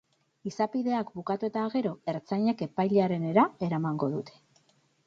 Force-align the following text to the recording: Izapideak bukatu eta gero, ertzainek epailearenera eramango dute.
Izapideak 0.51 1.11
bukatu 1.19 1.47
eta 1.49 1.67
gero, 1.75 1.93
ertzainek 2.15 2.65
epailearenera 2.69 3.47
eramango 3.71 4.15
dute. 4.19 4.43